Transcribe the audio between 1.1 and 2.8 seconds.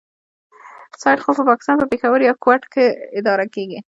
خو په پاکستان په پېښور يا کوټه